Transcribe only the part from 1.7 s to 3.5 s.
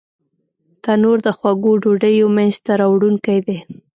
ډوډیو مینځ ته راوړونکی